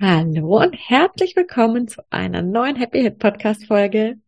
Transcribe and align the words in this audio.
Hallo 0.00 0.60
und 0.62 0.74
herzlich 0.74 1.34
willkommen 1.34 1.88
zu 1.88 2.02
einer 2.10 2.40
neuen 2.40 2.76
Happy 2.76 3.02
Hit 3.02 3.18
Podcast 3.18 3.66
Folge. 3.66 4.18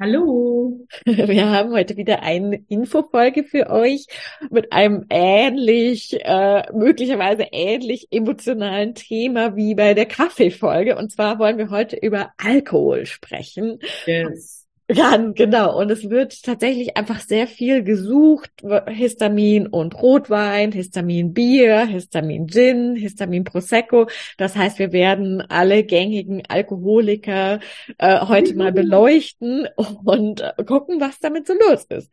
Hallo. 0.00 0.88
Wir 1.04 1.48
haben 1.48 1.70
heute 1.70 1.96
wieder 1.96 2.24
eine 2.24 2.64
Infofolge 2.66 3.44
für 3.44 3.70
euch 3.70 4.06
mit 4.50 4.72
einem 4.72 5.06
ähnlich, 5.08 6.18
äh, 6.24 6.64
möglicherweise 6.72 7.46
ähnlich 7.52 8.08
emotionalen 8.10 8.96
Thema 8.96 9.54
wie 9.54 9.76
bei 9.76 9.94
der 9.94 10.06
Kaffeefolge. 10.06 10.96
Und 10.96 11.12
zwar 11.12 11.38
wollen 11.38 11.58
wir 11.58 11.70
heute 11.70 11.94
über 11.94 12.32
Alkohol 12.36 13.06
sprechen. 13.06 13.78
Yes. 14.06 14.59
Ganz 14.94 15.36
genau. 15.36 15.78
Und 15.78 15.90
es 15.90 16.10
wird 16.10 16.42
tatsächlich 16.42 16.96
einfach 16.96 17.20
sehr 17.20 17.46
viel 17.46 17.84
gesucht. 17.84 18.50
Histamin 18.88 19.66
und 19.68 19.94
Rotwein, 20.00 20.72
Histamin 20.72 21.32
Bier, 21.32 21.86
Histamin 21.86 22.48
Gin, 22.48 22.96
Histamin 22.96 23.44
Prosecco. 23.44 24.08
Das 24.36 24.56
heißt, 24.56 24.78
wir 24.78 24.92
werden 24.92 25.42
alle 25.42 25.84
gängigen 25.84 26.42
Alkoholiker 26.48 27.60
äh, 27.98 28.20
heute 28.26 28.56
mal 28.56 28.72
beleuchten 28.72 29.68
und 30.04 30.42
gucken, 30.66 31.00
was 31.00 31.20
damit 31.20 31.46
so 31.46 31.54
los 31.54 31.84
ist. 31.84 32.10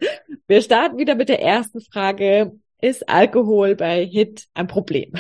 Wir 0.48 0.62
starten 0.62 0.98
wieder 0.98 1.16
mit 1.16 1.30
der 1.30 1.42
ersten 1.42 1.82
Frage. 1.82 2.52
Ist 2.80 3.10
Alkohol 3.10 3.76
bei 3.76 4.06
HIT 4.06 4.48
ein 4.54 4.68
Problem? 4.68 5.14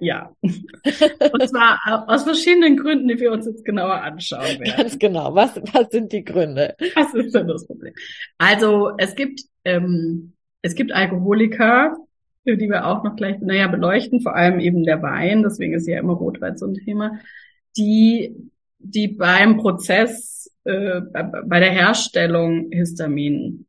Ja. 0.00 0.34
Und 0.42 1.48
zwar 1.48 1.78
aus 2.08 2.24
verschiedenen 2.24 2.76
Gründen, 2.76 3.08
die 3.08 3.18
wir 3.20 3.32
uns 3.32 3.46
jetzt 3.46 3.64
genauer 3.64 4.02
anschauen 4.02 4.60
werden. 4.60 4.74
Ganz 4.76 4.98
genau. 4.98 5.34
Was, 5.34 5.56
was 5.72 5.90
sind 5.90 6.12
die 6.12 6.24
Gründe? 6.24 6.76
Was 6.94 7.14
ist 7.14 7.34
denn 7.34 7.48
das 7.48 7.66
Problem? 7.66 7.94
Also 8.38 8.92
es 8.98 9.14
gibt, 9.14 9.42
ähm, 9.64 10.32
es 10.62 10.74
gibt 10.74 10.92
Alkoholiker, 10.92 11.96
die 12.44 12.68
wir 12.68 12.86
auch 12.86 13.04
noch 13.04 13.16
gleich 13.16 13.40
näher 13.40 13.68
beleuchten, 13.68 14.20
vor 14.20 14.34
allem 14.34 14.58
eben 14.60 14.82
der 14.84 15.02
Wein, 15.02 15.42
deswegen 15.42 15.74
ist 15.74 15.86
ja 15.86 15.98
immer 15.98 16.14
Rotwein 16.14 16.56
so 16.56 16.66
ein 16.66 16.74
Thema, 16.74 17.20
die, 17.76 18.34
die 18.78 19.08
beim 19.08 19.58
Prozess, 19.58 20.50
äh, 20.64 21.00
bei 21.44 21.60
der 21.60 21.70
Herstellung 21.70 22.70
Histamin 22.72 23.66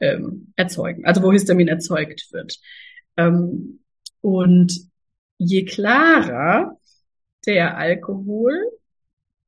ähm, 0.00 0.52
erzeugen, 0.56 1.04
also 1.04 1.22
wo 1.22 1.32
Histamin 1.32 1.68
erzeugt 1.68 2.28
wird. 2.32 2.58
Ähm, 3.16 3.80
und 4.20 4.88
je 5.38 5.64
klarer 5.64 6.78
der 7.46 7.76
Alkohol 7.76 8.52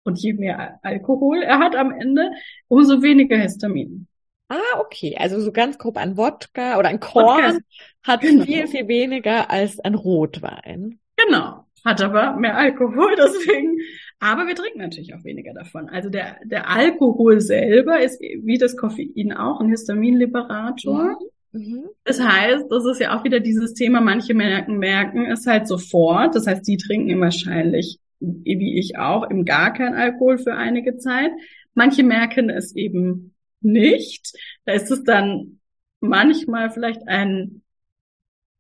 und 0.05 0.19
je 0.19 0.35
mehr 0.35 0.79
Alkohol 0.83 1.43
er 1.43 1.59
hat 1.59 1.77
am 1.77 1.93
Ende, 1.93 2.31
umso 2.69 3.03
weniger 3.03 3.37
Histamin. 3.37 4.07
Ah, 4.49 4.79
okay. 4.79 5.17
Also 5.19 5.41
so 5.41 5.51
ganz 5.51 5.77
grob 5.77 5.97
ein 5.97 6.17
Wodka 6.17 6.79
oder 6.79 6.89
ein 6.89 7.01
Korn 7.01 7.59
hat 8.05 8.21
genau. 8.21 8.45
viel, 8.45 8.69
viel 8.69 8.87
weniger 8.87 9.51
als 9.51 9.81
ein 9.81 9.95
Rotwein. 9.95 11.01
Genau. 11.17 11.65
Hat 11.85 12.01
aber 12.01 12.37
mehr 12.37 12.57
Alkohol, 12.57 13.17
deswegen. 13.19 13.79
Aber 14.19 14.47
wir 14.47 14.55
trinken 14.55 14.79
natürlich 14.79 15.15
auch 15.15 15.25
weniger 15.25 15.53
davon. 15.53 15.89
Also 15.89 16.09
der, 16.11 16.37
der 16.45 16.71
Alkohol 16.71 17.41
selber 17.41 18.01
ist 18.01 18.21
wie 18.21 18.59
das 18.59 18.77
Koffein 18.77 19.33
auch 19.33 19.61
ein 19.61 19.69
Histaminliberator. 19.69 21.05
Mhm. 21.05 21.17
Mhm. 21.57 21.89
Das 22.05 22.21
heißt, 22.21 22.67
das 22.71 22.85
ist 22.85 23.01
ja 23.01 23.19
auch 23.19 23.25
wieder 23.25 23.41
dieses 23.41 23.73
Thema, 23.73 24.01
manche 24.01 24.35
merken, 24.35 24.79
merken 24.79 25.25
es 25.27 25.47
halt 25.47 25.67
sofort. 25.67 26.35
Das 26.35 26.47
heißt, 26.47 26.67
die 26.67 26.77
trinken 26.77 27.21
wahrscheinlich, 27.21 27.99
wie 28.21 28.79
ich 28.79 28.99
auch, 28.99 29.31
eben 29.31 29.45
gar 29.45 29.73
kein 29.73 29.95
Alkohol 29.95 30.39
für 30.39 30.55
einige 30.55 30.99
Zeit. 30.99 31.31
Manche 31.75 32.03
merken 32.03 32.51
es 32.51 32.77
eben 32.77 33.35
nicht. 33.61 34.37
Da 34.67 34.73
ist 34.73 34.91
es 34.91 35.03
dann 35.05 35.61
manchmal 36.01 36.71
vielleicht 36.71 37.09
ein 37.09 37.63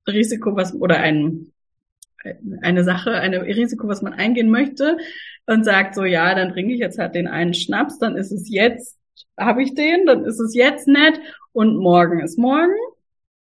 Risiko, 0.08 0.56
was, 0.56 0.74
oder 0.74 0.98
ein, 0.98 1.52
eine 2.62 2.82
Sache, 2.84 3.12
ein 3.12 3.34
Risiko, 3.34 3.88
was 3.88 4.00
man 4.00 4.14
eingehen 4.14 4.50
möchte 4.50 4.96
und 5.46 5.64
sagt 5.64 5.94
so, 5.94 6.04
ja, 6.04 6.34
dann 6.34 6.52
trinke 6.52 6.72
ich 6.72 6.80
jetzt 6.80 6.98
halt 6.98 7.14
den 7.14 7.28
einen 7.28 7.54
Schnaps, 7.54 7.98
dann 7.98 8.16
ist 8.16 8.32
es 8.32 8.48
jetzt 8.48 8.96
habe 9.38 9.62
ich 9.62 9.75
den, 9.75 10.06
dann 10.06 10.25
ist 10.25 10.41
es 10.41 10.54
jetzt 10.54 10.88
nett 10.88 11.21
und 11.53 11.77
morgen 11.77 12.21
ist 12.21 12.38
morgen. 12.38 12.75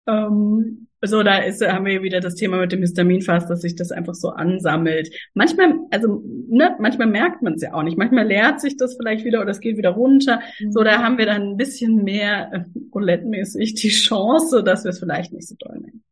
Ähm, 0.06 0.84
so, 1.06 1.22
da 1.22 1.38
ist, 1.38 1.66
haben 1.66 1.84
wir 1.84 2.02
wieder 2.02 2.20
das 2.20 2.34
Thema 2.34 2.58
mit 2.58 2.72
dem 2.72 2.80
Histaminfass, 2.80 3.46
dass 3.46 3.60
sich 3.60 3.76
das 3.76 3.92
einfach 3.92 4.14
so 4.14 4.30
ansammelt. 4.30 5.10
Manchmal, 5.34 5.74
also 5.90 6.22
ne, 6.48 6.76
manchmal 6.78 7.08
merkt 7.08 7.42
man 7.42 7.54
es 7.54 7.62
ja 7.62 7.74
auch 7.74 7.82
nicht. 7.82 7.98
Manchmal 7.98 8.26
leert 8.26 8.60
sich 8.60 8.76
das 8.76 8.96
vielleicht 8.96 9.24
wieder 9.24 9.40
oder 9.40 9.50
es 9.50 9.60
geht 9.60 9.76
wieder 9.76 9.90
runter. 9.90 10.40
So, 10.70 10.82
da 10.82 11.02
haben 11.02 11.18
wir 11.18 11.26
dann 11.26 11.42
ein 11.42 11.56
bisschen 11.56 12.04
mehr 12.04 12.50
äh, 12.52 12.64
roulette-mäßig 12.94 13.74
die 13.74 13.88
Chance, 13.90 14.62
dass 14.62 14.84
wir 14.84 14.90
es 14.90 14.98
vielleicht 14.98 15.32
nicht 15.32 15.48
so 15.48 15.56
doll 15.58 15.78
merken. 15.80 16.02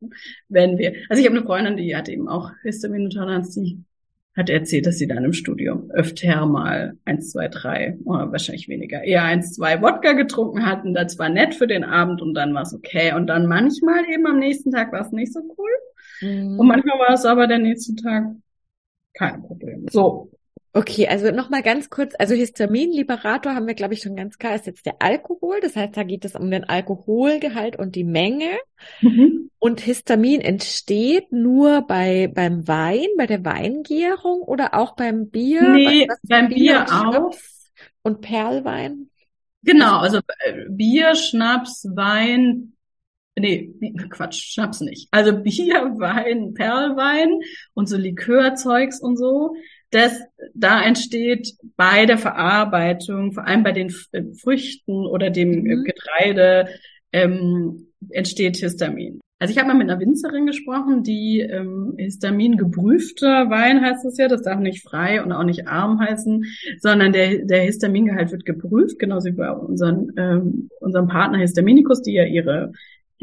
Wenn 0.49 0.79
wir, 0.79 0.95
also 1.09 1.21
ich 1.21 1.27
habe 1.27 1.37
eine 1.37 1.47
Freundin, 1.47 1.77
die 1.77 1.97
hat 1.97 2.09
eben 2.09 2.29
auch 2.29 2.51
Histaminintoleranz, 2.63 3.55
die 3.55 3.83
hat 4.35 4.49
erzählt, 4.49 4.87
dass 4.87 4.99
sie 4.99 5.07
dann 5.07 5.25
im 5.25 5.33
Studium 5.33 5.91
öfter 5.91 6.47
mal 6.47 6.97
eins, 7.05 7.31
zwei, 7.31 7.49
drei, 7.49 7.99
oder 8.05 8.33
wahrscheinlich 8.33 8.69
weniger, 8.69 9.03
eher 9.03 9.25
eins, 9.25 9.55
zwei 9.55 9.83
Wodka 9.83 10.13
getrunken 10.13 10.65
hat 10.65 10.85
und 10.85 10.95
das 10.95 11.19
war 11.19 11.29
nett 11.29 11.55
für 11.55 11.67
den 11.67 11.85
Abend 11.85 12.23
und 12.23 12.35
dann 12.35 12.55
war 12.55 12.63
es 12.63 12.75
okay. 12.75 13.15
Und 13.15 13.27
dann 13.27 13.47
manchmal 13.47 14.05
eben 14.09 14.27
am 14.27 14.39
nächsten 14.39 14.71
Tag 14.71 14.93
war 14.93 15.03
es 15.03 15.13
nicht 15.13 15.33
so 15.33 15.41
cool. 15.59 15.71
Mhm. 16.23 16.59
Und 16.59 16.67
manchmal 16.67 16.99
war 16.99 17.15
es 17.15 17.25
aber 17.25 17.47
der 17.47 17.59
nächste 17.59 17.95
Tag 17.97 18.25
kein 19.15 19.43
Problem. 19.43 19.87
So. 19.91 20.31
Okay, 20.75 21.07
also 21.07 21.31
nochmal 21.31 21.63
ganz 21.63 21.91
kurz, 21.91 22.15
also 22.19 22.35
Histaminliberator 22.35 23.55
haben 23.55 23.67
wir, 23.67 23.75
glaube 23.75 23.93
ich, 23.93 24.01
schon 24.01 24.17
ganz 24.17 24.39
klar, 24.39 24.55
ist 24.55 24.67
jetzt 24.67 24.87
der 24.87 24.97
Alkohol. 25.01 25.61
Das 25.61 25.77
heißt, 25.77 25.97
da 25.97 26.03
geht 26.03 26.25
es 26.25 26.35
um 26.35 26.51
den 26.51 26.65
Alkoholgehalt 26.65 27.77
und 27.77 27.95
die 27.95 28.05
Menge. 28.05 28.51
Mhm. 29.03 29.51
Und 29.59 29.81
Histamin 29.81 30.41
entsteht 30.41 31.31
nur 31.31 31.83
bei, 31.83 32.31
beim 32.35 32.67
Wein, 32.67 33.07
bei 33.19 33.27
der 33.27 33.45
Weingärung 33.45 34.41
oder 34.41 34.75
auch 34.75 34.97
beim 34.97 35.29
Bier? 35.29 35.63
Nee, 35.63 36.07
was, 36.09 36.17
was 36.17 36.29
beim 36.29 36.49
Bier, 36.49 36.87
Bier 36.87 36.87
auch. 36.91 37.37
Und 38.03 38.23
Perlwein? 38.23 39.11
Genau, 39.63 39.99
also 39.99 40.19
äh, 40.39 40.65
Bier, 40.69 41.15
Schnaps, 41.15 41.87
Wein, 41.95 42.73
nee, 43.37 43.73
Quatsch, 44.11 44.53
Schnaps 44.53 44.81
nicht. 44.81 45.09
Also 45.11 45.33
Bier, 45.43 45.95
Wein, 45.99 46.55
Perlwein 46.55 47.41
und 47.75 47.89
so 47.89 47.97
Likörzeugs 47.97 49.01
und 49.01 49.17
so. 49.17 49.55
Das, 49.93 50.19
da 50.55 50.83
entsteht 50.83 51.55
bei 51.77 52.07
der 52.07 52.19
Verarbeitung, 52.19 53.33
vor 53.33 53.47
allem 53.47 53.63
bei 53.63 53.73
den 53.73 53.95
äh, 54.13 54.23
Früchten 54.41 55.07
oder 55.07 55.31
dem 55.31 55.63
mhm. 55.63 55.85
Getreide, 55.85 56.69
ähm, 57.13 57.89
entsteht 58.11 58.57
Histamin. 58.57 59.21
Also 59.39 59.53
ich 59.53 59.59
habe 59.59 59.69
mal 59.69 59.77
mit 59.77 59.91
einer 59.91 60.01
Winzerin 60.01 60.47
gesprochen, 60.47 61.03
die 61.03 61.41
ähm, 61.41 61.95
Histamin 61.99 62.57
geprüfter 62.57 63.51
Wein 63.51 63.83
heißt 63.83 64.05
es 64.05 64.17
ja, 64.17 64.29
das 64.29 64.43
darf 64.43 64.61
nicht 64.61 64.85
frei 64.85 65.21
und 65.21 65.33
auch 65.33 65.43
nicht 65.43 65.67
arm 65.67 65.99
heißen, 65.99 66.45
sondern 66.79 67.13
der, 67.13 67.45
der 67.45 67.63
Histamingehalt 67.63 68.31
wird 68.31 68.47
geprüft, 68.47 69.01
genauso 69.01 69.31
wie 69.31 69.33
bei 69.33 69.51
unseren, 69.51 70.13
ähm, 70.17 70.69
unserem 70.79 71.09
Partner 71.09 71.39
Histaminikus, 71.39 72.03
die 72.03 72.13
ja 72.15 72.25
ihre 72.25 72.73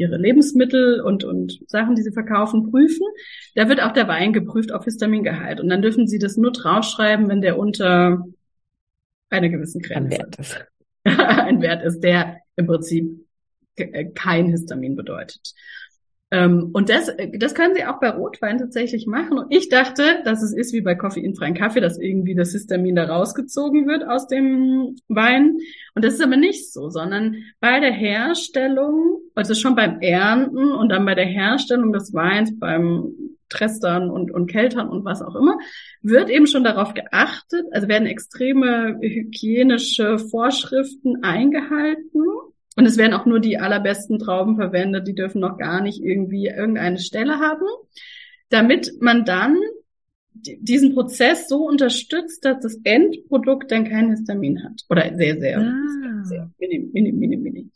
ihre 0.00 0.16
Lebensmittel 0.16 1.00
und, 1.02 1.24
und 1.24 1.60
Sachen, 1.66 1.94
die 1.94 2.02
sie 2.02 2.12
verkaufen, 2.12 2.70
prüfen. 2.70 3.06
Da 3.54 3.68
wird 3.68 3.82
auch 3.82 3.92
der 3.92 4.08
Wein 4.08 4.32
geprüft 4.32 4.72
auf 4.72 4.84
Histamingehalt. 4.84 5.60
Und 5.60 5.68
dann 5.68 5.82
dürfen 5.82 6.08
sie 6.08 6.18
das 6.18 6.38
nur 6.38 6.52
draufschreiben, 6.52 7.28
wenn 7.28 7.42
der 7.42 7.58
unter 7.58 8.24
einer 9.28 9.48
gewissen 9.50 9.82
Grenze 9.82 10.16
ein 10.16 10.18
Wert 10.18 10.38
ist. 10.38 10.64
ein 11.04 11.60
Wert 11.60 11.84
ist, 11.84 12.00
der 12.00 12.38
im 12.56 12.66
Prinzip 12.66 13.26
kein 14.14 14.46
Histamin 14.46 14.96
bedeutet. 14.96 15.52
Ähm, 16.32 16.70
und 16.72 16.88
das, 16.88 17.10
das 17.38 17.54
können 17.54 17.74
sie 17.74 17.84
auch 17.84 17.98
bei 17.98 18.10
Rotwein 18.10 18.58
tatsächlich 18.58 19.06
machen. 19.06 19.38
Und 19.38 19.46
ich 19.50 19.68
dachte, 19.68 20.20
dass 20.24 20.42
es 20.42 20.52
ist 20.52 20.72
wie 20.72 20.80
bei 20.80 20.94
koffeinfreien 20.94 21.54
Kaffee, 21.54 21.80
dass 21.80 21.98
irgendwie 21.98 22.34
das 22.34 22.52
Histamin 22.52 22.94
da 22.94 23.04
rausgezogen 23.06 23.88
wird 23.88 24.06
aus 24.06 24.28
dem 24.28 24.96
Wein. 25.08 25.56
Und 25.94 26.04
das 26.04 26.14
ist 26.14 26.22
aber 26.22 26.36
nicht 26.36 26.72
so, 26.72 26.88
sondern 26.88 27.36
bei 27.58 27.80
der 27.80 27.92
Herstellung, 27.92 29.20
also 29.34 29.54
schon 29.54 29.74
beim 29.74 30.00
Ernten 30.00 30.72
und 30.72 30.88
dann 30.90 31.04
bei 31.04 31.16
der 31.16 31.26
Herstellung 31.26 31.92
des 31.92 32.14
Weins, 32.14 32.56
beim 32.58 33.12
Trestern 33.48 34.08
und, 34.08 34.30
und 34.30 34.46
Keltern 34.46 34.88
und 34.88 35.04
was 35.04 35.22
auch 35.22 35.34
immer, 35.34 35.58
wird 36.02 36.30
eben 36.30 36.46
schon 36.46 36.62
darauf 36.62 36.94
geachtet, 36.94 37.66
also 37.72 37.88
werden 37.88 38.06
extreme 38.06 38.96
hygienische 39.00 40.20
Vorschriften 40.20 41.24
eingehalten 41.24 42.22
und 42.76 42.86
es 42.86 42.96
werden 42.96 43.14
auch 43.14 43.26
nur 43.26 43.40
die 43.40 43.58
allerbesten 43.58 44.18
Trauben 44.18 44.56
verwendet, 44.56 45.06
die 45.06 45.14
dürfen 45.14 45.40
noch 45.40 45.58
gar 45.58 45.82
nicht 45.82 46.02
irgendwie 46.02 46.46
irgendeine 46.46 46.98
Stelle 46.98 47.38
haben, 47.38 47.66
damit 48.48 48.92
man 49.00 49.24
dann 49.24 49.56
diesen 50.32 50.94
Prozess 50.94 51.48
so 51.48 51.66
unterstützt, 51.66 52.44
dass 52.44 52.60
das 52.60 52.78
Endprodukt 52.84 53.70
dann 53.70 53.88
kein 53.88 54.10
Histamin 54.10 54.62
hat. 54.62 54.84
Oder 54.88 55.14
sehr, 55.16 55.38
sehr, 55.38 55.58
ah. 55.58 56.24
sehr, 56.24 56.50
mini, 56.58 56.90
mini, 56.92 57.12
mini, 57.12 57.36
mini. 57.36 57.70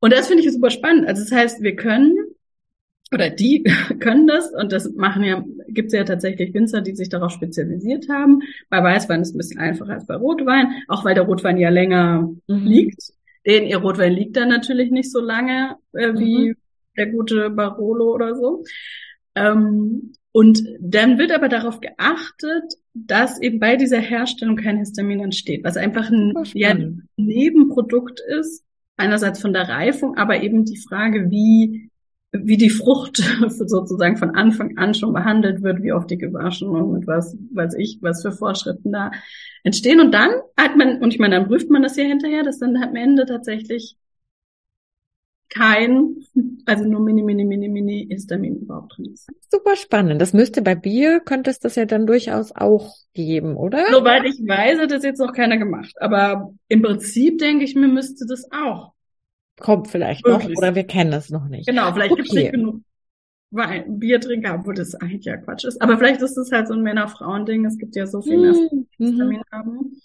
Und 0.00 0.12
das 0.12 0.28
finde 0.28 0.42
ich 0.42 0.52
super 0.52 0.70
spannend. 0.70 1.06
Also 1.06 1.22
das 1.22 1.32
heißt, 1.32 1.62
wir 1.62 1.76
können, 1.76 2.14
oder 3.12 3.30
die 3.30 3.62
können 4.00 4.26
das, 4.26 4.52
und 4.52 4.72
das 4.72 4.92
machen 4.94 5.24
ja, 5.24 5.42
gibt 5.68 5.88
es 5.88 5.94
ja 5.94 6.04
tatsächlich 6.04 6.52
Winzer, 6.52 6.80
die 6.80 6.94
sich 6.94 7.08
darauf 7.08 7.30
spezialisiert 7.30 8.08
haben. 8.08 8.40
Bei 8.68 8.82
Weißwein 8.82 9.22
ist 9.22 9.28
es 9.28 9.34
ein 9.34 9.38
bisschen 9.38 9.60
einfacher 9.60 9.94
als 9.94 10.06
bei 10.06 10.16
Rotwein, 10.16 10.82
auch 10.88 11.04
weil 11.04 11.14
der 11.14 11.24
Rotwein 11.24 11.56
ja 11.56 11.70
länger 11.70 12.30
mhm. 12.48 12.66
liegt. 12.66 13.13
Den 13.46 13.66
ihr 13.66 13.78
Rotwein 13.78 14.12
liegt 14.12 14.36
dann 14.36 14.48
natürlich 14.48 14.90
nicht 14.90 15.10
so 15.10 15.20
lange 15.20 15.76
äh, 15.92 16.14
wie 16.14 16.50
mhm. 16.50 16.56
der 16.96 17.06
gute 17.06 17.50
Barolo 17.50 18.14
oder 18.14 18.34
so. 18.34 18.64
Ähm, 19.34 20.12
und 20.32 20.64
dann 20.80 21.18
wird 21.18 21.30
aber 21.30 21.48
darauf 21.48 21.80
geachtet, 21.80 22.74
dass 22.92 23.40
eben 23.40 23.60
bei 23.60 23.76
dieser 23.76 24.00
Herstellung 24.00 24.56
kein 24.56 24.78
Histamin 24.78 25.20
entsteht, 25.20 25.62
was 25.62 25.76
einfach 25.76 26.10
ein 26.10 26.34
ja, 26.54 26.76
Nebenprodukt 27.16 28.20
ist, 28.20 28.64
einerseits 28.96 29.40
von 29.40 29.52
der 29.52 29.68
Reifung, 29.68 30.16
aber 30.16 30.42
eben 30.42 30.64
die 30.64 30.76
Frage, 30.76 31.30
wie 31.30 31.90
wie 32.42 32.56
die 32.56 32.70
Frucht 32.70 33.16
sozusagen 33.48 34.16
von 34.16 34.30
Anfang 34.30 34.76
an 34.76 34.94
schon 34.94 35.12
behandelt 35.12 35.62
wird, 35.62 35.82
wie 35.82 35.92
oft 35.92 36.10
die 36.10 36.18
gewaschen 36.18 36.68
und 36.68 36.92
mit 36.92 37.06
was, 37.06 37.36
weiß 37.52 37.74
ich, 37.74 37.98
was 38.00 38.22
für 38.22 38.32
Vorschriften 38.32 38.92
da 38.92 39.12
entstehen. 39.62 40.00
Und 40.00 40.12
dann 40.12 40.30
hat 40.56 40.76
man, 40.76 41.00
und 41.00 41.14
ich 41.14 41.20
meine, 41.20 41.36
dann 41.36 41.46
prüft 41.46 41.70
man 41.70 41.82
das 41.82 41.96
ja 41.96 42.04
hinterher, 42.04 42.42
dass 42.42 42.58
dann 42.58 42.76
am 42.76 42.96
Ende 42.96 43.24
tatsächlich 43.26 43.96
kein, 45.48 46.16
also 46.66 46.84
nur 46.84 47.00
mini, 47.00 47.22
mini, 47.22 47.44
mini, 47.44 47.68
mini 47.68 48.08
Histamin 48.10 48.56
überhaupt 48.56 48.96
drin 48.96 49.12
ist. 49.12 49.30
Super 49.48 49.76
spannend. 49.76 50.20
Das 50.20 50.32
müsste 50.32 50.62
bei 50.62 50.74
Bier, 50.74 51.20
könnte 51.20 51.50
es 51.50 51.60
das 51.60 51.76
ja 51.76 51.84
dann 51.84 52.06
durchaus 52.06 52.50
auch 52.50 52.94
geben, 53.12 53.56
oder? 53.56 53.86
Soweit 53.92 54.24
ich 54.24 54.40
weiß, 54.40 54.80
hat 54.80 54.90
das 54.90 55.04
jetzt 55.04 55.20
noch 55.20 55.32
keiner 55.32 55.56
gemacht. 55.56 55.94
Aber 56.00 56.52
im 56.66 56.82
Prinzip 56.82 57.38
denke 57.38 57.64
ich 57.64 57.76
mir, 57.76 57.86
müsste 57.86 58.26
das 58.26 58.50
auch 58.50 58.93
Kommt 59.58 59.88
vielleicht 59.88 60.26
noch 60.26 60.44
oder 60.44 60.74
wir 60.74 60.84
kennen 60.84 61.12
es 61.12 61.30
noch 61.30 61.48
nicht. 61.48 61.66
Genau, 61.66 61.92
vielleicht 61.92 62.12
okay. 62.12 62.22
gibt 62.22 62.28
es 62.28 62.34
nicht 62.34 62.52
genug 62.52 62.80
Wein, 63.54 64.00
Biertrinker, 64.00 64.56
obwohl 64.56 64.74
das 64.74 64.96
eigentlich 64.96 65.24
ja 65.26 65.36
Quatsch 65.36 65.64
ist. 65.64 65.80
Aber 65.80 65.96
vielleicht 65.96 66.20
ist 66.22 66.36
es 66.36 66.50
halt 66.50 66.66
so 66.66 66.74
ein 66.74 66.82
Männer-Frauen-Ding. 66.82 67.64
Es 67.64 67.78
gibt 67.78 67.94
ja 67.94 68.06
so 68.06 68.20
viel 68.20 68.38
mehr 68.40 68.54
mhm. 68.98 69.42
haben. 69.52 70.00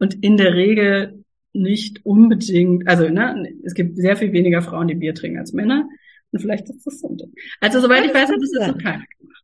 Und 0.00 0.24
in 0.24 0.36
der 0.36 0.54
Regel 0.54 1.24
nicht 1.52 2.04
unbedingt, 2.04 2.88
also 2.88 3.08
ne, 3.08 3.54
es 3.64 3.74
gibt 3.74 3.96
sehr 3.96 4.16
viel 4.16 4.32
weniger 4.32 4.60
Frauen, 4.62 4.88
die 4.88 4.96
Bier 4.96 5.14
trinken 5.14 5.38
als 5.38 5.52
Männer. 5.52 5.88
Und 6.32 6.40
vielleicht 6.40 6.68
ist 6.68 6.84
das 6.84 6.98
so 7.00 7.08
ein 7.08 7.16
Ding. 7.16 7.32
Also 7.60 7.80
soweit 7.80 8.04
ich 8.04 8.14
weiß, 8.14 8.28
hat 8.28 8.40
das 8.40 8.50
jetzt 8.52 8.66
noch 8.66 8.82
keiner 8.82 9.04
gemacht. 9.18 9.39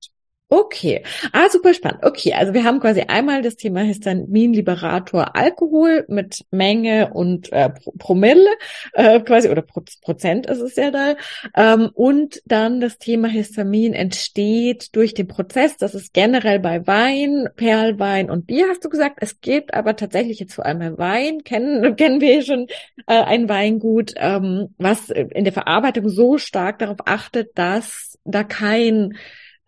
Okay, 0.48 1.02
ah, 1.32 1.48
super 1.50 1.74
spannend. 1.74 2.04
Okay, 2.04 2.32
also 2.32 2.54
wir 2.54 2.62
haben 2.62 2.78
quasi 2.78 3.00
einmal 3.00 3.42
das 3.42 3.56
Thema 3.56 3.80
Histaminliberator 3.80 5.34
Alkohol 5.34 6.04
mit 6.06 6.44
Menge 6.52 7.10
und 7.12 7.52
äh, 7.52 7.70
Promille, 7.98 8.46
äh, 8.92 9.18
quasi, 9.22 9.48
oder 9.48 9.62
Pro 9.62 9.82
Prozent 10.02 10.46
ist 10.46 10.60
es 10.60 10.76
ja 10.76 10.92
da. 10.92 11.16
Ähm, 11.56 11.90
und 11.94 12.40
dann 12.44 12.80
das 12.80 12.98
Thema 12.98 13.26
Histamin 13.26 13.92
entsteht 13.92 14.94
durch 14.94 15.14
den 15.14 15.26
Prozess. 15.26 15.78
Das 15.78 15.96
ist 15.96 16.14
generell 16.14 16.60
bei 16.60 16.86
Wein, 16.86 17.48
Perlwein 17.56 18.30
und 18.30 18.46
Bier, 18.46 18.66
hast 18.68 18.84
du 18.84 18.88
gesagt. 18.88 19.18
Es 19.22 19.40
gibt 19.40 19.74
aber 19.74 19.96
tatsächlich 19.96 20.38
jetzt 20.38 20.54
vor 20.54 20.64
allem 20.64 20.96
Wein, 20.96 21.42
kennen, 21.42 21.96
kennen 21.96 22.20
wir 22.20 22.42
schon 22.42 22.68
äh, 23.08 23.20
ein 23.20 23.48
Weingut, 23.48 24.12
ähm, 24.16 24.68
was 24.78 25.10
in 25.10 25.42
der 25.42 25.52
Verarbeitung 25.52 26.08
so 26.08 26.38
stark 26.38 26.78
darauf 26.78 26.98
achtet, 27.04 27.58
dass 27.58 28.16
da 28.24 28.44
kein 28.44 29.14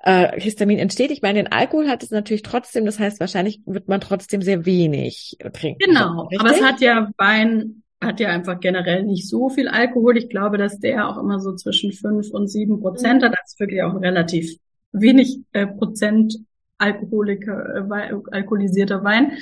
äh, 0.01 0.41
Histamin 0.41 0.79
entsteht. 0.79 1.11
Ich 1.11 1.23
meine, 1.23 1.43
den 1.43 1.53
Alkohol 1.53 1.89
hat 1.89 2.03
es 2.03 2.11
natürlich 2.11 2.43
trotzdem, 2.43 2.85
das 2.85 2.99
heißt, 2.99 3.21
wahrscheinlich 3.21 3.61
wird 3.67 3.89
man 3.89 4.01
trotzdem 4.01 4.43
sehr 4.43 4.67
wenig 4.67 5.39
trinken. 5.53 5.79
Genau, 5.85 6.23
richtig? 6.23 6.41
aber 6.41 6.51
es 6.51 6.63
hat 6.63 6.81
ja 6.81 7.11
Wein 7.17 7.83
hat 8.01 8.21
ja 8.21 8.29
einfach 8.29 8.61
generell 8.61 9.03
nicht 9.03 9.29
so 9.29 9.49
viel 9.49 9.69
Alkohol. 9.69 10.17
Ich 10.17 10.29
glaube, 10.29 10.57
dass 10.57 10.79
der 10.79 11.09
auch 11.09 11.19
immer 11.19 11.41
so 11.41 11.55
zwischen 11.55 11.93
fünf 11.93 12.31
und 12.31 12.49
sieben 12.49 12.81
Prozent 12.81 13.23
hat. 13.25 13.33
Das 13.33 13.53
ist 13.53 13.61
wirklich 13.61 13.83
auch 13.83 14.01
relativ 14.01 14.57
wenig 14.93 15.41
äh, 15.53 15.67
Prozent 15.67 16.39
Alkoholiker, 16.79 17.89
äh, 17.91 18.15
alkoholisierter 18.31 19.03
Wein. 19.03 19.33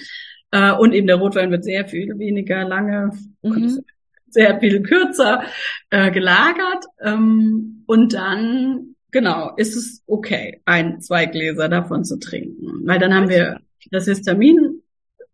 Äh, 0.52 0.72
und 0.72 0.94
eben 0.94 1.06
der 1.06 1.16
Rotwein 1.16 1.50
wird 1.50 1.64
sehr 1.64 1.86
viel 1.86 2.18
weniger 2.18 2.64
lange, 2.64 3.10
mhm. 3.42 3.80
sehr 4.28 4.58
viel 4.58 4.82
kürzer 4.82 5.42
äh, 5.90 6.10
gelagert. 6.10 6.86
Ähm, 7.02 7.82
und 7.86 8.14
dann 8.14 8.95
genau, 9.16 9.54
ist 9.56 9.74
es 9.76 10.02
okay, 10.06 10.60
ein, 10.66 11.00
zwei 11.00 11.24
Gläser 11.24 11.70
davon 11.70 12.04
zu 12.04 12.18
trinken. 12.18 12.86
Weil 12.86 12.98
dann 12.98 13.14
haben 13.14 13.30
wir 13.30 13.62
das 13.90 14.04
Histamin, 14.04 14.82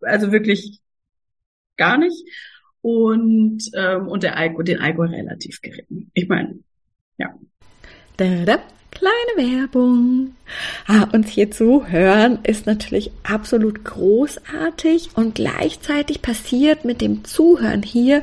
also 0.03 0.31
wirklich 0.31 0.79
gar 1.77 1.99
nicht. 1.99 2.17
Und, 2.81 3.65
ähm, 3.75 4.07
und 4.07 4.23
der 4.23 4.37
Alkohol, 4.37 4.63
den 4.63 4.79
Alkohol 4.79 5.09
relativ 5.09 5.61
gering. 5.63 6.13
Ich 6.15 6.29
meine, 6.29 6.61
ja. 7.19 7.35
Da, 8.17 8.45
da. 8.45 8.59
Kleine 8.93 9.59
Werbung. 9.59 10.35
Ah, 10.87 11.09
uns 11.15 11.31
hier 11.31 11.51
zu 11.51 11.89
hören 11.89 12.41
ist 12.43 12.67
natürlich 12.67 13.11
absolut 13.23 13.85
großartig 13.85 15.11
und 15.15 15.35
gleichzeitig 15.35 16.21
passiert 16.21 16.85
mit 16.85 17.01
dem 17.01 17.25
Zuhören 17.25 17.83
hier 17.83 18.23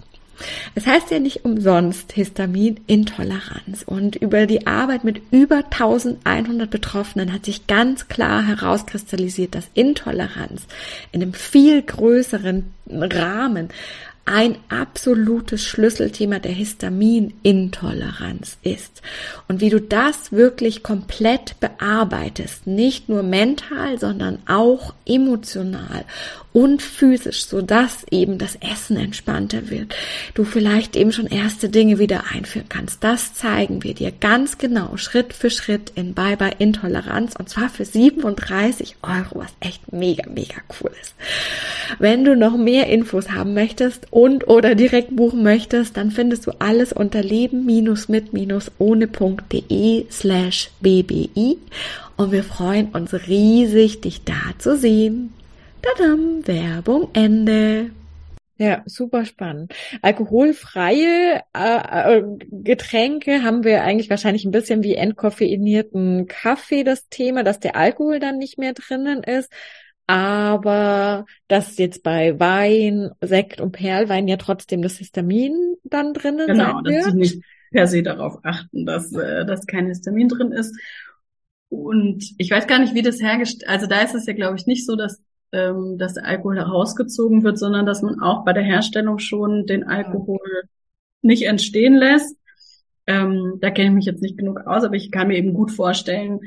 Es 0.75 0.85
heißt 0.85 1.11
ja 1.11 1.19
nicht 1.19 1.45
umsonst 1.45 2.13
Histaminintoleranz 2.13 3.83
und 3.85 4.15
über 4.15 4.45
die 4.45 4.67
Arbeit 4.67 5.03
mit 5.03 5.21
über 5.31 5.57
1100 5.57 6.69
Betroffenen 6.69 7.33
hat 7.33 7.45
sich 7.45 7.67
ganz 7.67 8.07
klar 8.07 8.45
herauskristallisiert, 8.45 9.55
dass 9.55 9.69
Intoleranz 9.73 10.63
in 11.11 11.21
einem 11.21 11.33
viel 11.33 11.81
größeren 11.81 12.73
Rahmen 12.89 13.69
ein 14.25 14.57
absolutes 14.69 15.65
Schlüsselthema 15.65 16.39
der 16.39 16.51
Histaminintoleranz 16.51 18.57
ist. 18.61 19.01
Und 19.47 19.61
wie 19.61 19.69
du 19.69 19.81
das 19.81 20.31
wirklich 20.31 20.83
komplett 20.83 21.59
bearbeitest, 21.59 22.67
nicht 22.67 23.09
nur 23.09 23.23
mental, 23.23 23.99
sondern 23.99 24.37
auch 24.47 24.93
emotional 25.05 26.05
und 26.53 26.81
physisch, 26.81 27.45
so 27.45 27.61
dass 27.61 28.05
eben 28.11 28.37
das 28.37 28.55
Essen 28.55 28.97
entspannter 28.97 29.69
wird. 29.69 29.95
Du 30.33 30.43
vielleicht 30.43 30.95
eben 30.95 31.11
schon 31.11 31.27
erste 31.27 31.69
Dinge 31.69 31.99
wieder 31.99 32.25
einführen 32.33 32.69
kannst. 32.69 33.03
Das 33.03 33.33
zeigen 33.33 33.83
wir 33.83 33.93
dir 33.93 34.11
ganz 34.11 34.57
genau, 34.57 34.97
Schritt 34.97 35.33
für 35.33 35.49
Schritt 35.49 35.91
in 35.95 36.13
Bye 36.13 36.37
Bye 36.37 36.55
Intoleranz 36.59 37.35
und 37.37 37.49
zwar 37.49 37.69
für 37.69 37.85
37 37.85 38.97
Euro, 39.01 39.41
was 39.41 39.53
echt 39.59 39.93
mega, 39.93 40.29
mega 40.29 40.55
cool 40.81 40.91
ist. 41.01 41.15
Wenn 41.99 42.25
du 42.25 42.35
noch 42.35 42.57
mehr 42.57 42.87
Infos 42.87 43.31
haben 43.31 43.53
möchtest 43.53 44.07
und 44.11 44.47
oder 44.47 44.75
direkt 44.75 45.15
buchen 45.15 45.43
möchtest, 45.43 45.97
dann 45.97 46.11
findest 46.11 46.47
du 46.47 46.51
alles 46.59 46.93
unter 46.93 47.21
leben-mit-ohne.de 47.21 50.05
slash 50.09 50.69
bbi 50.79 51.57
und 52.17 52.31
wir 52.31 52.43
freuen 52.43 52.89
uns 52.89 53.13
riesig, 53.13 54.01
dich 54.01 54.23
da 54.23 54.33
zu 54.59 54.77
sehen. 54.77 55.33
Tadam, 55.81 56.45
Werbung 56.45 57.09
Ende. 57.13 57.89
Ja, 58.57 58.83
super 58.85 59.25
spannend. 59.25 59.73
Alkoholfreie 60.03 61.41
äh, 61.57 62.19
äh, 62.19 62.23
Getränke 62.51 63.41
haben 63.41 63.63
wir 63.63 63.83
eigentlich 63.83 64.11
wahrscheinlich 64.11 64.45
ein 64.45 64.51
bisschen 64.51 64.83
wie 64.83 64.93
entkoffeinierten 64.93 66.27
Kaffee 66.27 66.83
das 66.83 67.09
Thema, 67.09 67.43
dass 67.43 67.59
der 67.59 67.75
Alkohol 67.75 68.19
dann 68.19 68.37
nicht 68.37 68.59
mehr 68.59 68.73
drinnen 68.73 69.23
ist. 69.23 69.51
Aber 70.05 71.25
dass 71.47 71.79
jetzt 71.79 72.03
bei 72.03 72.39
Wein, 72.39 73.09
Sekt 73.21 73.59
und 73.59 73.71
Perlwein 73.71 74.27
ja 74.27 74.37
trotzdem 74.37 74.83
das 74.83 74.97
Histamin 74.97 75.77
dann 75.83 76.13
drinnen 76.13 76.45
genau, 76.45 76.63
sein 76.63 76.75
wird. 76.75 76.85
Genau, 76.85 76.97
dass 76.97 77.11
sie 77.11 77.17
nicht 77.17 77.43
per 77.71 77.87
se 77.87 78.03
darauf 78.03 78.37
achten, 78.43 78.85
dass, 78.85 79.11
äh, 79.13 79.45
dass 79.47 79.65
kein 79.65 79.87
Histamin 79.87 80.27
drin 80.27 80.51
ist. 80.51 80.77
Und 81.69 82.23
ich 82.37 82.51
weiß 82.51 82.67
gar 82.67 82.77
nicht, 82.77 82.93
wie 82.93 83.01
das 83.01 83.21
hergestellt, 83.21 83.67
also 83.67 83.87
da 83.87 84.01
ist 84.01 84.13
es 84.13 84.27
ja, 84.27 84.33
glaube 84.33 84.57
ich, 84.57 84.67
nicht 84.67 84.85
so, 84.85 84.95
dass 84.95 85.23
ähm, 85.51 85.97
dass 85.97 86.13
der 86.13 86.25
Alkohol 86.25 86.57
herausgezogen 86.57 87.43
wird, 87.43 87.57
sondern 87.57 87.85
dass 87.85 88.01
man 88.01 88.19
auch 88.19 88.45
bei 88.45 88.53
der 88.53 88.63
Herstellung 88.63 89.19
schon 89.19 89.65
den 89.65 89.83
Alkohol 89.83 90.39
nicht 91.21 91.43
entstehen 91.43 91.95
lässt. 91.95 92.35
Ähm, 93.07 93.57
da 93.59 93.69
kenne 93.71 93.89
ich 93.89 93.95
mich 93.95 94.05
jetzt 94.05 94.21
nicht 94.21 94.37
genug 94.37 94.61
aus, 94.65 94.83
aber 94.83 94.95
ich 94.95 95.11
kann 95.11 95.27
mir 95.27 95.37
eben 95.37 95.53
gut 95.53 95.71
vorstellen, 95.71 96.39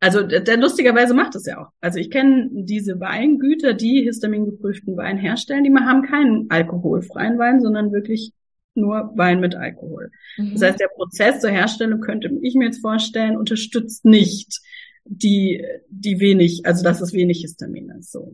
also 0.00 0.22
der, 0.22 0.40
der 0.40 0.58
lustigerweise 0.58 1.14
macht 1.14 1.34
es 1.34 1.46
ja 1.46 1.62
auch. 1.62 1.70
Also 1.80 1.98
ich 1.98 2.10
kenne 2.10 2.48
diese 2.52 3.00
Weingüter, 3.00 3.72
die 3.72 4.02
histamingeprüften 4.02 4.96
Wein 4.98 5.16
herstellen, 5.16 5.64
die 5.64 5.72
haben 5.72 6.02
keinen 6.02 6.50
alkoholfreien 6.50 7.38
Wein, 7.38 7.62
sondern 7.62 7.92
wirklich 7.92 8.32
nur 8.74 9.12
Wein 9.14 9.40
mit 9.40 9.54
Alkohol. 9.54 10.10
Mhm. 10.36 10.52
Das 10.52 10.62
heißt, 10.62 10.80
der 10.80 10.90
Prozess 10.94 11.40
zur 11.40 11.50
Herstellung 11.50 12.00
könnte 12.00 12.30
ich 12.42 12.54
mir 12.54 12.66
jetzt 12.66 12.82
vorstellen, 12.82 13.36
unterstützt 13.36 14.04
nicht 14.04 14.60
die, 15.04 15.64
die 15.88 16.20
wenig, 16.20 16.66
also 16.66 16.82
dass 16.82 17.00
es 17.00 17.12
wenig 17.12 17.40
Histamin 17.40 17.90
ist. 17.90 18.12
So. 18.12 18.32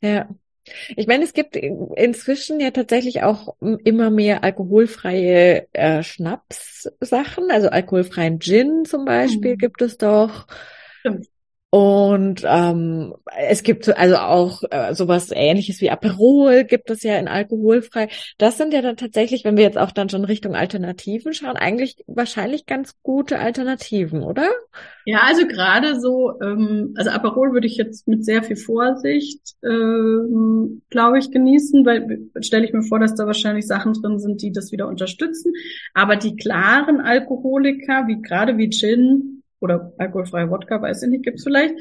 Ja. 0.00 0.28
Ich 0.96 1.06
meine, 1.06 1.22
es 1.22 1.32
gibt 1.32 1.54
inzwischen 1.54 2.58
ja 2.58 2.72
tatsächlich 2.72 3.22
auch 3.22 3.54
immer 3.60 4.10
mehr 4.10 4.42
alkoholfreie 4.42 5.68
äh, 5.72 6.02
Schnapssachen, 6.02 7.50
also 7.50 7.68
alkoholfreien 7.68 8.40
Gin 8.40 8.84
zum 8.84 9.04
Beispiel 9.04 9.52
mhm. 9.52 9.58
gibt 9.58 9.80
es 9.80 9.96
doch. 9.96 10.48
Stimmt. 11.00 11.28
Und 11.76 12.40
ähm, 12.46 13.12
es 13.36 13.62
gibt 13.62 13.94
also 13.98 14.16
auch 14.16 14.62
äh, 14.70 14.94
sowas 14.94 15.28
ähnliches 15.30 15.82
wie 15.82 15.90
Aperol 15.90 16.64
gibt 16.64 16.88
es 16.88 17.02
ja 17.02 17.18
in 17.18 17.28
alkoholfrei. 17.28 18.08
Das 18.38 18.56
sind 18.56 18.72
ja 18.72 18.80
dann 18.80 18.96
tatsächlich, 18.96 19.44
wenn 19.44 19.58
wir 19.58 19.64
jetzt 19.64 19.76
auch 19.76 19.90
dann 19.90 20.08
schon 20.08 20.24
Richtung 20.24 20.54
Alternativen 20.54 21.34
schauen, 21.34 21.58
eigentlich 21.58 22.02
wahrscheinlich 22.06 22.64
ganz 22.64 22.94
gute 23.02 23.38
Alternativen, 23.38 24.22
oder? 24.22 24.48
Ja, 25.04 25.18
also 25.26 25.46
gerade 25.46 26.00
so, 26.00 26.40
ähm, 26.40 26.94
also 26.96 27.10
Aperol 27.10 27.52
würde 27.52 27.66
ich 27.66 27.76
jetzt 27.76 28.08
mit 28.08 28.24
sehr 28.24 28.42
viel 28.42 28.56
Vorsicht, 28.56 29.42
ähm, 29.62 30.80
glaube 30.88 31.18
ich, 31.18 31.30
genießen, 31.30 31.84
weil 31.84 32.30
stelle 32.40 32.64
ich 32.64 32.72
mir 32.72 32.84
vor, 32.84 33.00
dass 33.00 33.16
da 33.16 33.26
wahrscheinlich 33.26 33.66
Sachen 33.66 33.92
drin 33.92 34.18
sind, 34.18 34.40
die 34.40 34.50
das 34.50 34.72
wieder 34.72 34.88
unterstützen. 34.88 35.52
Aber 35.92 36.16
die 36.16 36.36
klaren 36.36 37.02
Alkoholiker, 37.02 38.06
wie 38.06 38.22
gerade 38.22 38.56
wie 38.56 38.70
Gin, 38.70 39.35
oder 39.60 39.92
alkoholfreie 39.98 40.50
Wodka, 40.50 40.80
weiß 40.80 41.02
ich 41.02 41.08
nicht, 41.10 41.24
gibt's 41.24 41.44
vielleicht. 41.44 41.74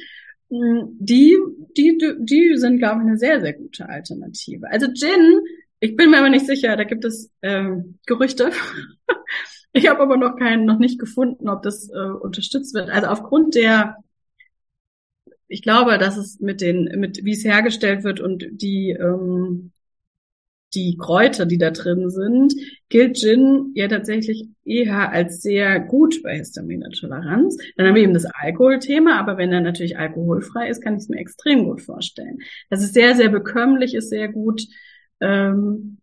Hm, 0.50 0.96
die, 1.00 1.38
die, 1.78 1.98
die 2.20 2.58
sind, 2.58 2.78
glaube 2.78 3.02
ich, 3.02 3.08
eine 3.08 3.18
sehr, 3.18 3.42
sehr 3.42 3.54
gute 3.54 3.90
Alternative. 3.90 4.70
Also 4.70 4.88
Gin, 4.94 5.40
ich 5.80 5.96
bin 5.96 6.12
mir 6.12 6.20
aber 6.20 6.30
nicht 6.30 6.46
sicher, 6.46 6.76
da 6.76 6.84
gibt 6.84 7.06
es 7.06 7.32
ähm, 7.42 8.00
Gerüchte. 8.06 8.52
ich 9.74 9.88
habe 9.88 10.02
aber 10.02 10.18
noch 10.18 10.38
keinen, 10.38 10.66
noch 10.66 10.80
nicht 10.80 11.00
gefunden, 11.00 11.50
ob 11.50 11.64
das 11.64 11.90
äh, 11.90 12.10
unterstützt 12.22 12.74
wird. 12.74 12.90
Also 12.90 13.08
aufgrund 13.08 13.56
der, 13.56 13.98
ich 15.48 15.62
glaube, 15.62 15.98
dass 15.98 16.18
es 16.18 16.40
mit 16.40 16.62
den, 16.62 17.00
mit 17.00 17.24
wie 17.24 17.34
es 17.34 17.44
hergestellt 17.44 18.04
wird 18.04 18.20
und 18.20 18.46
die 18.52 18.92
ähm, 18.92 19.72
die 20.76 20.98
Kräuter, 20.98 21.46
die 21.46 21.58
da 21.58 21.72
drin 21.72 22.10
sind, 22.10 22.54
gilt 22.90 23.18
Gin 23.18 23.72
ja 23.74 23.88
tatsächlich 23.88 24.50
eher 24.66 25.12
als 25.12 25.42
sehr 25.42 25.80
gut 25.80 26.22
bei 26.22 26.38
Histaminintoleranz. 26.38 27.58
Dann 27.78 27.88
haben 27.88 27.96
wir 27.96 28.04
eben 28.04 28.14
das 28.14 28.26
Alkoholthema, 28.26 29.18
aber 29.20 29.38
wenn 29.38 29.52
er 29.54 29.62
natürlich 29.62 29.98
alkoholfrei 29.98 30.70
ist, 30.70 30.82
kann 30.82 30.96
ich 30.96 31.04
es 31.04 31.10
mir 31.10 31.20
extrem 31.20 31.66
gut 31.66 31.82
vorstellen. 31.82 32.40
Das 32.70 32.84
ist 32.84 32.94
sehr, 32.94 33.16
sehr 33.16 33.30
bekömmlich, 33.30 33.96
ist 33.96 34.10
sehr 34.10 34.28
gut 34.28 34.64
ähm, 35.22 35.98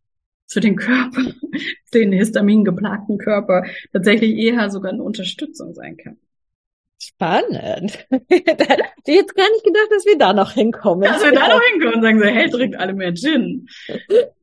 für 0.48 0.60
den 0.60 0.76
Körper, 0.76 1.34
den 1.94 2.12
histamingeplagten 2.12 3.18
Körper, 3.18 3.64
tatsächlich 3.92 4.36
eher 4.36 4.70
sogar 4.70 4.92
eine 4.92 5.02
Unterstützung 5.02 5.74
sein 5.74 5.96
kann. 5.96 6.16
Spannend. 6.98 8.06
Jetzt 8.10 9.34
gar 9.34 9.50
nicht 9.50 9.64
gedacht, 9.64 9.88
dass 9.90 10.06
wir 10.06 10.16
da 10.18 10.32
noch 10.32 10.52
hinkommen. 10.52 11.02
Dass 11.02 11.24
wir 11.24 11.32
da 11.32 11.48
noch 11.48 11.60
hinkommen 11.72 11.96
und 11.96 12.02
sagen 12.02 12.18
so, 12.20 12.24
hey, 12.26 12.48
trinkt 12.48 12.76
alle 12.78 12.94
mehr 12.94 13.12
Gin. 13.12 13.66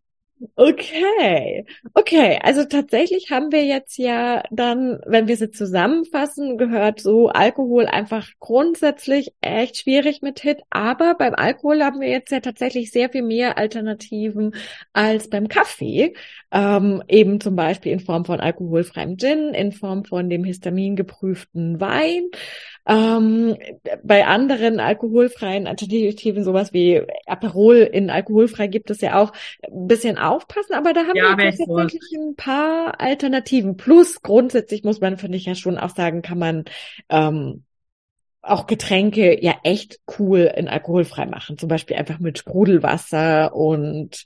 Okay, 0.55 1.65
okay. 1.93 2.39
Also 2.41 2.63
tatsächlich 2.63 3.29
haben 3.29 3.51
wir 3.51 3.65
jetzt 3.65 3.97
ja 3.97 4.41
dann, 4.51 4.99
wenn 5.05 5.27
wir 5.27 5.35
sie 5.35 5.51
zusammenfassen, 5.51 6.57
gehört 6.57 7.01
so 7.01 7.27
Alkohol 7.27 7.87
einfach 7.87 8.25
grundsätzlich 8.39 9.33
echt 9.41 9.77
schwierig 9.77 10.21
mit 10.21 10.39
Hit. 10.39 10.61
Aber 10.69 11.15
beim 11.15 11.33
Alkohol 11.35 11.83
haben 11.83 11.99
wir 11.99 12.07
jetzt 12.09 12.31
ja 12.31 12.39
tatsächlich 12.39 12.91
sehr 12.91 13.09
viel 13.09 13.23
mehr 13.23 13.57
Alternativen 13.57 14.55
als 14.93 15.29
beim 15.29 15.49
Kaffee. 15.49 16.13
Ähm, 16.51 17.03
eben 17.09 17.41
zum 17.41 17.57
Beispiel 17.57 17.91
in 17.91 17.99
Form 17.99 18.23
von 18.23 18.39
alkoholfreiem 18.39 19.17
Gin, 19.17 19.53
in 19.53 19.73
Form 19.73 20.05
von 20.05 20.29
dem 20.29 20.45
histamingeprüften 20.45 21.81
Wein. 21.81 22.29
Ähm, 22.89 23.55
bei 24.03 24.25
anderen 24.25 24.79
alkoholfreien 24.79 25.67
Alternativen, 25.67 26.43
sowas 26.43 26.73
wie 26.73 27.03
Aperol 27.27 27.77
in 27.77 28.09
alkoholfrei 28.09 28.65
gibt 28.65 28.89
es 28.89 28.99
ja 29.01 29.21
auch 29.21 29.31
ein 29.61 29.87
bisschen 29.87 30.17
aufpassen, 30.17 30.73
aber 30.73 30.93
da 30.93 31.01
haben 31.01 31.15
ja, 31.15 31.37
wir 31.37 31.45
jetzt 31.45 31.59
tatsächlich 31.59 32.17
ein 32.17 32.35
paar 32.35 32.99
Alternativen. 32.99 33.77
Plus 33.77 34.23
grundsätzlich 34.23 34.83
muss 34.83 35.01
man, 35.01 35.17
finde 35.17 35.37
ich 35.37 35.45
ja 35.45 35.53
schon 35.53 35.77
auch 35.77 35.95
sagen, 35.95 36.23
kann 36.23 36.39
man 36.39 36.65
ähm, 37.09 37.63
auch 38.41 38.65
Getränke 38.65 39.43
ja 39.43 39.53
echt 39.63 39.99
cool 40.17 40.51
in 40.55 40.67
alkoholfrei 40.67 41.27
machen. 41.27 41.59
Zum 41.59 41.69
Beispiel 41.69 41.95
einfach 41.95 42.17
mit 42.17 42.39
Sprudelwasser 42.39 43.53
und 43.55 44.25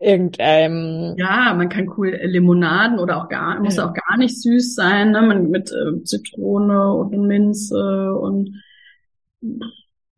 irgendeinem. 0.00 1.14
Ja, 1.18 1.54
man 1.54 1.68
kann 1.68 1.92
cool 1.96 2.18
Limonaden 2.22 2.98
oder 2.98 3.22
auch 3.22 3.28
gar, 3.28 3.60
muss 3.60 3.76
ja. 3.76 3.88
auch 3.88 3.94
gar 3.94 4.16
nicht 4.16 4.40
süß 4.40 4.74
sein, 4.74 5.12
ne? 5.12 5.22
Man 5.22 5.50
mit 5.50 5.70
äh, 5.70 6.02
Zitrone 6.04 6.94
und 6.94 7.12
Minze 7.26 8.14
und 8.14 8.62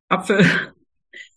Apfel. 0.09 0.45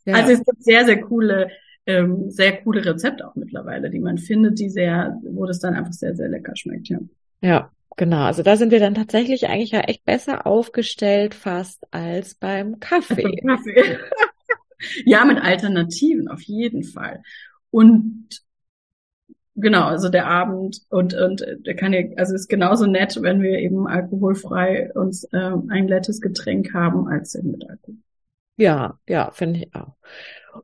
Ja. 0.05 0.15
Also 0.15 0.33
es 0.33 0.45
gibt 0.45 0.63
sehr, 0.63 0.85
sehr 0.85 1.01
coole, 1.01 1.49
ähm, 1.87 2.29
sehr 2.29 2.61
coole 2.61 2.85
Rezepte 2.85 3.27
auch 3.27 3.35
mittlerweile, 3.35 3.89
die 3.89 3.99
man 3.99 4.19
findet, 4.19 4.59
die 4.59 4.69
sehr, 4.69 5.19
wo 5.23 5.45
das 5.45 5.59
dann 5.59 5.73
einfach 5.73 5.93
sehr, 5.93 6.15
sehr 6.15 6.29
lecker 6.29 6.55
schmeckt, 6.55 6.89
ja. 6.89 6.99
Ja, 7.41 7.71
genau. 7.97 8.23
Also 8.23 8.43
da 8.43 8.55
sind 8.55 8.71
wir 8.71 8.79
dann 8.79 8.93
tatsächlich 8.93 9.47
eigentlich 9.47 9.71
ja 9.71 9.81
echt 9.81 10.05
besser 10.05 10.45
aufgestellt 10.45 11.33
fast 11.33 11.83
als 11.91 12.35
beim 12.35 12.79
Kaffee. 12.79 13.41
Kaffee. 13.47 13.97
ja, 15.05 15.25
mit 15.25 15.39
Alternativen 15.39 16.27
auf 16.27 16.41
jeden 16.41 16.83
Fall. 16.83 17.23
Und 17.75 18.29
genau, 19.53 19.87
also 19.87 20.07
der 20.07 20.27
Abend 20.27 20.83
und 20.87 21.13
und 21.13 21.45
der 21.65 21.75
kann 21.75 21.91
ja, 21.91 22.03
also 22.15 22.33
ist 22.33 22.47
genauso 22.47 22.85
nett, 22.85 23.21
wenn 23.21 23.41
wir 23.41 23.59
eben 23.59 23.85
alkoholfrei 23.85 24.93
uns 24.93 25.25
äh, 25.33 25.51
ein 25.67 25.87
nettes 25.87 26.21
Getränk 26.21 26.73
haben, 26.73 27.09
als 27.09 27.35
eben 27.35 27.51
mit 27.51 27.69
Alkohol. 27.69 27.97
Ja, 28.55 28.97
ja, 29.09 29.31
finde 29.31 29.59
ich 29.59 29.75
auch. 29.75 29.97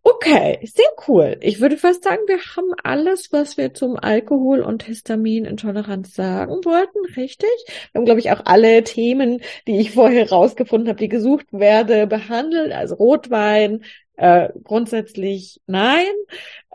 Okay, 0.03 0.59
sehr 0.63 0.85
cool. 1.09 1.37
Ich 1.41 1.59
würde 1.59 1.75
fast 1.75 2.05
sagen, 2.05 2.21
wir 2.27 2.39
haben 2.55 2.71
alles, 2.81 3.33
was 3.33 3.57
wir 3.57 3.73
zum 3.73 3.97
Alkohol 3.97 4.61
und 4.61 4.83
Histaminintoleranz 4.83 6.15
sagen 6.15 6.63
wollten, 6.63 6.99
richtig? 7.17 7.49
Wir 7.91 7.99
haben, 7.99 8.05
glaube 8.05 8.21
ich, 8.21 8.31
auch 8.31 8.41
alle 8.45 8.85
Themen, 8.85 9.41
die 9.67 9.81
ich 9.81 9.91
vorher 9.91 10.29
rausgefunden 10.29 10.87
habe, 10.87 10.99
die 10.99 11.09
gesucht 11.09 11.47
werde, 11.51 12.07
behandelt. 12.07 12.71
Also 12.71 12.95
Rotwein, 12.95 13.83
äh, 14.17 14.49
grundsätzlich 14.63 15.61
nein. 15.67 16.11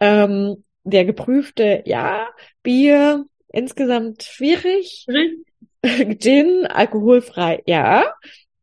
Ähm, 0.00 0.64
der 0.85 1.05
geprüfte 1.05 1.83
ja. 1.85 2.28
Bier 2.62 3.26
insgesamt 3.49 4.23
schwierig. 4.23 5.07
Gin, 6.19 6.66
alkoholfrei, 6.66 7.62
ja. 7.66 8.05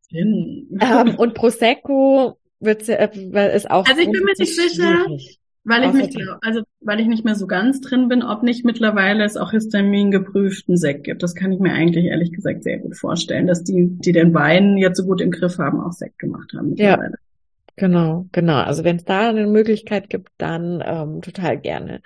Gin. 0.10 0.80
Ähm, 0.82 1.16
und 1.16 1.34
Prosecco 1.34 2.38
wird 2.60 2.88
äh, 2.90 3.56
ist 3.56 3.70
auch. 3.70 3.86
Also 3.86 4.02
ich 4.02 4.12
bin 4.12 4.24
mir 4.24 4.34
nicht 4.38 4.56
sicher, 4.56 5.06
weil 5.66 5.84
ich 5.86 5.94
nicht, 5.94 6.18
also 6.42 6.62
weil 6.82 7.00
ich 7.00 7.08
nicht 7.08 7.24
mehr 7.24 7.36
so 7.36 7.48
ganz 7.48 7.82
drin 7.82 8.08
bin, 8.10 8.24
ob 8.24 8.44
nicht 8.44 8.66
mittlerweile 8.66 9.24
es 9.24 9.38
auch 9.38 9.52
Histamin 9.52 10.12
geprüften 10.12 10.78
Sekt 10.78 11.06
gibt. 11.06 11.24
Das 11.24 11.36
kann 11.36 11.52
ich 11.52 11.60
mir 11.60 11.74
eigentlich 11.74 12.06
ehrlich 12.06 12.32
gesagt 12.32 12.64
sehr 12.64 12.80
gut 12.80 12.98
vorstellen, 12.98 13.48
dass 13.48 13.64
die, 13.64 13.88
die 13.88 14.12
den 14.12 14.34
Wein 14.34 14.78
jetzt 14.78 14.98
so 14.98 15.06
gut 15.06 15.22
im 15.22 15.32
Griff 15.32 15.58
haben, 15.58 15.82
auch 15.82 15.94
Sekt 15.94 16.20
gemacht 16.20 16.54
haben. 16.54 16.76
Ja. 16.76 17.00
Genau, 17.76 18.28
genau. 18.32 18.58
Also 18.58 18.84
wenn 18.84 18.98
es 18.98 19.06
da 19.06 19.30
eine 19.30 19.48
Möglichkeit 19.48 20.10
gibt, 20.10 20.30
dann 20.38 20.84
ähm, 20.86 21.22
total 21.22 21.60
gerne. 21.60 22.02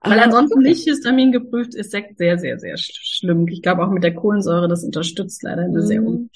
Weil 0.00 0.20
ansonsten 0.20 0.60
nicht 0.60 0.84
Histamin 0.84 1.32
geprüft 1.32 1.74
ist 1.74 1.90
Sekt 1.90 2.18
sehr, 2.18 2.38
sehr, 2.38 2.58
sehr 2.58 2.76
schlimm. 2.76 3.48
Ich 3.48 3.62
glaube 3.62 3.84
auch 3.84 3.90
mit 3.90 4.04
der 4.04 4.14
Kohlensäure, 4.14 4.68
das 4.68 4.84
unterstützt 4.84 5.42
leider 5.42 5.62
eine 5.62 5.80
mhm. 5.80 5.86
sehr 5.86 6.00
gute 6.00 6.28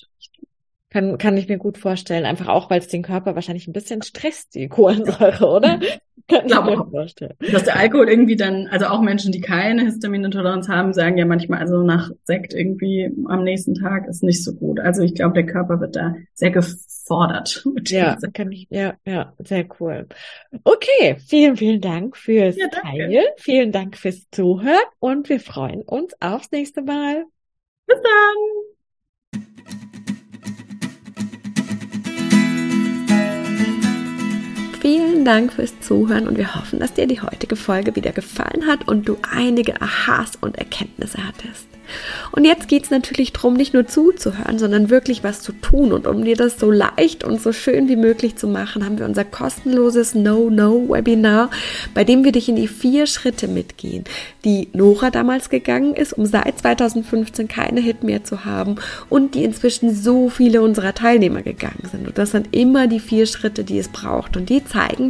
kann, 0.90 1.18
kann 1.18 1.36
ich 1.36 1.48
mir 1.48 1.58
gut 1.58 1.78
vorstellen. 1.78 2.26
Einfach 2.26 2.48
auch, 2.48 2.68
weil 2.68 2.80
es 2.80 2.88
den 2.88 3.02
Körper 3.02 3.34
wahrscheinlich 3.34 3.68
ein 3.68 3.72
bisschen 3.72 4.02
stresst, 4.02 4.54
die 4.54 4.68
Kohlensäure, 4.68 5.46
oder? 5.46 5.80
Kann 6.30 6.46
ich 6.46 6.54
mir 6.54 6.87
vorstellen. 6.90 7.34
Dass 7.52 7.64
der 7.64 7.76
Alkohol 7.76 8.08
irgendwie 8.08 8.37
dann, 8.37 8.68
also 8.68 8.87
auch 8.87 9.00
Menschen, 9.00 9.32
die 9.32 9.40
keine 9.40 9.82
Histaminintoleranz 9.82 10.68
haben, 10.68 10.92
sagen 10.92 11.18
ja 11.18 11.26
manchmal, 11.26 11.60
also 11.60 11.82
nach 11.82 12.10
Sekt 12.25 12.54
irgendwie 12.54 13.10
am 13.26 13.44
nächsten 13.44 13.75
Tag 13.75 14.06
ist 14.06 14.22
nicht 14.22 14.44
so 14.44 14.54
gut. 14.54 14.80
Also 14.80 15.02
ich 15.02 15.14
glaube, 15.14 15.34
der 15.34 15.46
Körper 15.46 15.80
wird 15.80 15.96
da 15.96 16.14
sehr 16.34 16.50
gefordert. 16.50 17.64
Ja, 17.88 18.16
kann 18.32 18.52
ich, 18.52 18.68
ja, 18.70 18.94
ja, 19.04 19.32
sehr 19.38 19.66
cool. 19.80 20.06
Okay, 20.62 21.16
vielen, 21.26 21.56
vielen 21.56 21.80
Dank 21.80 22.16
fürs 22.16 22.56
ja, 22.56 22.68
Teilen. 22.68 23.25
Vielen 23.37 23.72
Dank 23.72 23.96
fürs 23.96 24.30
Zuhören 24.30 24.78
und 25.00 25.28
wir 25.28 25.40
freuen 25.40 25.82
uns 25.82 26.14
aufs 26.20 26.52
nächste 26.52 26.82
Mal. 26.82 27.25
Bis 27.87 27.99
dann! 28.00 28.70
Vielen 34.80 35.09
Dank 35.24 35.52
fürs 35.52 35.78
Zuhören 35.80 36.28
und 36.28 36.38
wir 36.38 36.54
hoffen, 36.54 36.78
dass 36.78 36.94
dir 36.94 37.06
die 37.06 37.20
heutige 37.20 37.56
Folge 37.56 37.96
wieder 37.96 38.12
gefallen 38.12 38.66
hat 38.66 38.88
und 38.88 39.08
du 39.08 39.16
einige 39.30 39.80
Aha's 39.80 40.32
und 40.40 40.58
Erkenntnisse 40.58 41.18
hattest. 41.26 41.70
Und 42.32 42.44
jetzt 42.44 42.68
geht 42.68 42.84
es 42.84 42.90
natürlich 42.90 43.32
darum, 43.32 43.54
nicht 43.54 43.74
nur 43.74 43.86
zuzuhören, 43.86 44.58
sondern 44.58 44.90
wirklich 44.90 45.24
was 45.24 45.42
zu 45.42 45.52
tun. 45.52 45.92
Und 45.92 46.06
um 46.06 46.24
dir 46.24 46.36
das 46.36 46.58
so 46.58 46.70
leicht 46.70 47.24
und 47.24 47.40
so 47.40 47.52
schön 47.52 47.88
wie 47.88 47.96
möglich 47.96 48.36
zu 48.36 48.46
machen, 48.46 48.84
haben 48.84 48.98
wir 48.98 49.06
unser 49.06 49.24
kostenloses 49.24 50.14
No-No-Webinar, 50.14 51.50
bei 51.94 52.04
dem 52.04 52.24
wir 52.24 52.32
dich 52.32 52.48
in 52.48 52.56
die 52.56 52.68
vier 52.68 53.06
Schritte 53.06 53.48
mitgehen, 53.48 54.04
die 54.44 54.68
Nora 54.72 55.10
damals 55.10 55.50
gegangen 55.50 55.94
ist, 55.94 56.12
um 56.12 56.26
seit 56.26 56.58
2015 56.58 57.48
keine 57.48 57.80
Hit 57.80 58.02
mehr 58.02 58.24
zu 58.24 58.44
haben 58.44 58.76
und 59.08 59.34
die 59.34 59.44
inzwischen 59.44 59.94
so 59.94 60.28
viele 60.28 60.62
unserer 60.62 60.94
Teilnehmer 60.94 61.42
gegangen 61.42 61.88
sind. 61.90 62.06
Und 62.06 62.18
das 62.18 62.30
sind 62.30 62.54
immer 62.54 62.86
die 62.86 63.00
vier 63.00 63.26
Schritte, 63.26 63.64
die 63.64 63.78
es 63.78 63.88
braucht. 63.88 64.36
Und 64.36 64.48
die 64.48 64.64
zeigen 64.64 65.09